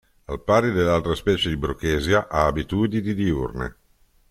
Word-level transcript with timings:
Al 0.35 0.37
pari 0.43 0.71
delle 0.71 0.89
altre 0.89 1.13
specie 1.13 1.47
di 1.49 1.57
"Brookesia" 1.57 2.27
ha 2.27 2.47
abitudini 2.47 3.13
diurne. 3.13 3.75